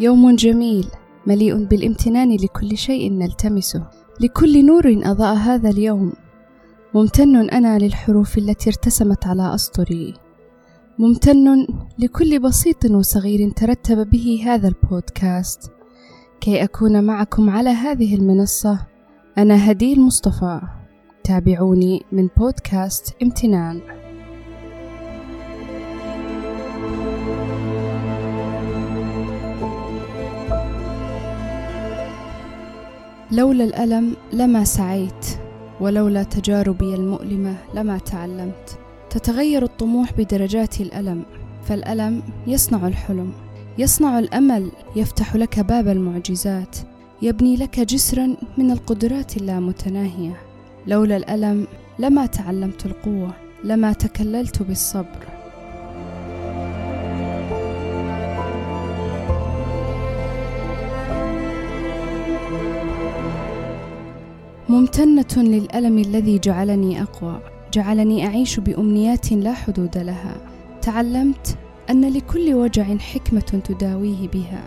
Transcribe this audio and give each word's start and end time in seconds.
يوم 0.00 0.36
جميل 0.36 0.86
مليء 1.26 1.64
بالامتنان 1.64 2.36
لكل 2.36 2.76
شيء 2.76 3.12
نلتمسه. 3.12 3.86
لكل 4.20 4.66
نور 4.66 5.00
أضاء 5.04 5.36
هذا 5.36 5.70
اليوم. 5.70 6.12
ممتن 6.94 7.36
أنا 7.36 7.78
للحروف 7.78 8.38
التي 8.38 8.70
ارتسمت 8.70 9.26
على 9.26 9.54
أسطري. 9.54 10.25
ممتن 10.98 11.66
لكل 11.98 12.38
بسيط 12.38 12.84
وصغير 12.84 13.50
ترتب 13.50 14.10
به 14.10 14.42
هذا 14.46 14.68
البودكاست. 14.68 15.70
كي 16.40 16.64
أكون 16.64 17.04
معكم 17.04 17.50
على 17.50 17.70
هذه 17.70 18.14
المنصة 18.14 18.86
أنا 19.38 19.70
هدي 19.70 19.92
المصطفى. 19.92 20.60
تابعوني 21.24 22.02
من 22.12 22.28
بودكاست 22.36 23.14
امتنان. 23.22 23.80
لولا 33.32 33.64
الألم 33.64 34.16
لما 34.32 34.64
سعيت 34.64 35.26
ولولا 35.80 36.22
تجاربي 36.22 36.94
المؤلمة 36.94 37.56
لما 37.74 37.98
تعلمت. 37.98 38.85
تتغير 39.16 39.62
الطموح 39.62 40.12
بدرجات 40.12 40.80
الألم 40.80 41.22
فالألم 41.64 42.22
يصنع 42.46 42.86
الحلم. 42.86 43.32
يصنع 43.78 44.18
الأمل 44.18 44.70
يفتح 44.96 45.36
لك 45.36 45.60
باب 45.60 45.88
المعجزات 45.88 46.76
يبني 47.22 47.56
لك 47.56 47.80
جسرا 47.80 48.36
من 48.58 48.70
القدرات 48.70 49.36
اللامتناهية. 49.36 50.36
لولا 50.86 51.16
الألم 51.16 51.66
لما 51.98 52.26
تعلمت 52.26 52.86
القوة 52.86 53.30
لما 53.64 53.92
تكللت 53.92 54.62
بالصبر. 54.62 55.26
ممتنة 64.68 65.42
للألم 65.42 65.98
الذي 65.98 66.38
جعلني 66.38 67.02
أقوى. 67.02 67.55
جعلني 67.76 68.26
أعيش 68.26 68.60
بأمنيات 68.60 69.32
لا 69.32 69.52
حدود 69.52 69.98
لها. 69.98 70.36
تعلمت 70.82 71.58
أن 71.90 72.12
لكل 72.12 72.54
وجع 72.54 72.96
حكمة 72.96 73.40
تداويه 73.40 74.28
بها. 74.28 74.64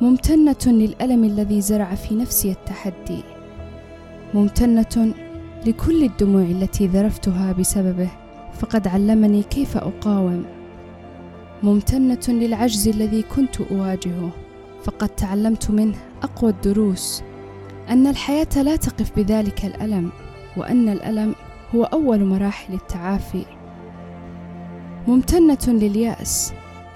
ممتنة 0.00 0.66
للألم 0.66 1.24
الذي 1.24 1.60
زرع 1.60 1.94
في 1.94 2.14
نفسي 2.14 2.50
التحدي. 2.50 3.22
ممتنة 4.34 5.14
لكل 5.66 6.04
الدموع 6.04 6.42
التي 6.42 6.86
ذرفتها 6.86 7.52
بسببه 7.52 8.08
فقد 8.52 8.88
علمني 8.88 9.42
كيف 9.42 9.76
أقاوم. 9.76 10.44
ممتنة 11.62 12.28
للعجز 12.28 12.88
الذي 12.88 13.22
كنت 13.22 13.60
أواجهه 13.60 14.30
فقد 14.84 15.08
تعلمت 15.08 15.70
منه 15.70 15.98
أقوى 16.22 16.50
الدروس. 16.50 17.22
أن 17.88 18.06
الحياة 18.06 18.62
لا 18.62 18.76
تقف 18.76 19.16
بذلك 19.16 19.64
الألم 19.64 20.10
وأن 20.56 20.88
الألم 20.88 21.34
هو 21.74 21.84
أول 21.84 22.24
مراحل 22.24 22.74
التعافي. 22.74 23.44
ممتنة 25.08 25.58
لليأس 25.68 26.52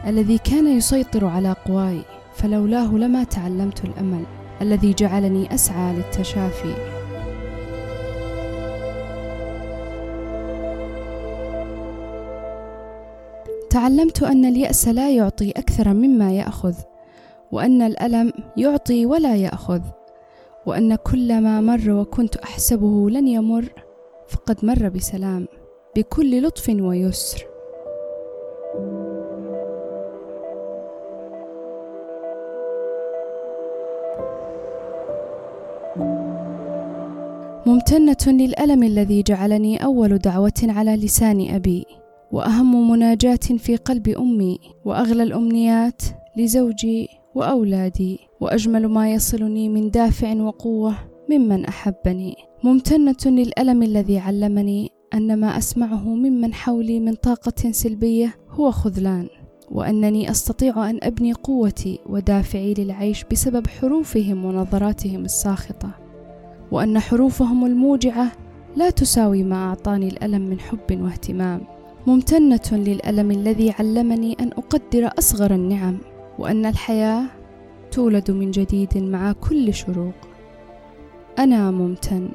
الذي 0.07 0.39
كان 0.39 0.67
يسيطر 0.67 1.25
على 1.25 1.57
قواي 1.67 2.01
فلولاه 2.35 2.95
لما 2.95 3.25
تعلمت 3.25 3.85
الأمل 3.85 4.25
الذي 4.63 4.93
جعلني 4.93 5.55
أسعى 5.55 5.97
للتشافي. 5.97 6.75
تعلمت 13.71 14.23
أن 14.23 14.45
اليأس 14.45 14.89
لا 14.89 15.11
يعطي 15.11 15.51
أكثر 15.51 15.95
مما 15.95 16.33
يأخذ 16.33 16.75
وأن 17.53 17.83
الألم 17.83 18.33
يعطي 18.57 19.07
ولا 19.07 19.37
يأخذ 19.37 19.81
وأن 20.67 20.97
كل 20.97 21.41
ما 21.41 21.61
مر 21.61 21.91
وكنت 21.91 22.37
أحسبه 22.37 23.11
لن 23.11 23.29
يمر 23.29 23.65
فقد 24.29 24.65
مر 24.65 24.89
بسلام 24.89 25.49
بكل 25.97 26.43
لطف 26.43 26.69
ويسر. 26.69 27.47
ممتنة 37.67 38.33
للألم 38.33 38.83
الذي 38.83 39.23
جعلني 39.23 39.85
أول 39.85 40.19
دعوة 40.19 40.53
على 40.63 40.97
لسان 40.97 41.49
أبي 41.55 41.85
وأهم 42.33 42.91
مناجاة 42.91 43.37
في 43.37 43.77
قلب 43.77 44.09
أمي 44.09 44.59
وأغلى 44.85 45.23
الأمنيات 45.23 46.03
لزوجي 46.37 47.09
وأولادي 47.35 48.19
وأجمل 48.41 48.87
ما 48.87 49.13
يصلني 49.13 49.69
من 49.69 49.91
دافع 49.91 50.35
وقوة 50.35 50.95
ممن 51.31 51.65
أحبني. 51.65 52.37
ممتنة 52.65 53.17
للألم 53.27 53.83
الذي 53.83 54.19
علمني 54.19 54.91
أن 55.15 55.41
ما 55.41 55.59
أسمعه 55.59 56.09
ممن 56.09 56.55
حولي 56.55 57.01
من 57.01 57.15
طاقة 57.15 57.73
سلبية 57.73 58.35
هو 58.51 58.71
خذلان 58.71 59.29
وأنني 59.71 60.31
أستطيع 60.31 60.91
أن 60.91 60.99
أبني 61.03 61.33
قوتي 61.33 61.99
ودافعي 62.07 62.75
للعيش 62.75 63.25
بسبب 63.31 63.67
حروفهم 63.67 64.45
ونظراتهم 64.45 65.25
الساخطة 65.25 65.91
وأن 66.73 66.99
حروفهم 66.99 67.67
الموجعة 67.67 68.33
لا 68.77 68.91
تساوي 68.91 69.43
ما 69.43 69.57
أعطاني 69.57 70.09
الألم 70.09 70.43
من 70.43 70.61
حب 70.61 71.03
واهتمام. 71.03 71.61
ممتنة 72.07 72.69
للألم 72.73 73.31
الذي 73.31 73.71
علمني 73.71 74.37
أن 74.41 74.51
أقدر 74.53 75.11
أصغر 75.19 75.55
النعم 75.55 75.99
وأن 76.39 76.67
الحياة 76.67 77.25
تولد 77.91 78.31
من 78.31 78.51
جديد 78.51 78.99
مع 78.99 79.33
كل 79.33 79.75
شروق. 79.75 80.15
أنا 81.39 81.71
ممتن. 81.71 82.29